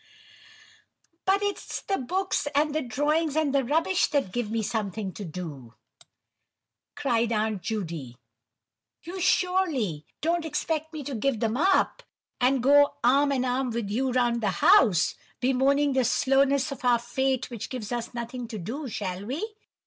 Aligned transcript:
"But 1.25 1.43
it's 1.43 1.81
the 1.83 1.99
books, 1.99 2.47
and 2.55 2.73
the 2.73 2.81
drawings, 2.81 3.35
and 3.35 3.53
the 3.53 3.63
rubbish 3.63 4.07
that 4.07 4.31
give 4.31 4.49
me 4.49 4.63
something 4.63 5.13
to 5.13 5.23
do," 5.23 5.75
cried 6.95 7.31
Aunt 7.31 7.61
Judy. 7.61 8.17
"You 9.03 9.19
surely 9.21 10.07
don't 10.19 10.43
expect 10.43 10.91
me 10.91 11.03
to 11.03 11.13
give 11.13 11.39
them 11.39 11.55
up, 11.55 12.01
and 12.39 12.63
go 12.63 12.95
arm 13.03 13.31
and 13.31 13.45
arm 13.45 13.69
with 13.69 13.91
you 13.91 14.11
round 14.11 14.41
the 14.41 14.49
house, 14.65 15.13
bemoaning 15.39 15.93
the 15.93 16.03
slowness 16.03 16.71
of 16.71 16.83
our 16.83 16.97
fate 16.97 17.51
which 17.51 17.69
gives 17.69 17.91
us 17.91 18.11
nothing 18.11 18.47
to 18.47 18.57
do. 18.57 18.85
Or 18.85 18.89
shall 18.89 19.23
we? 19.23 19.53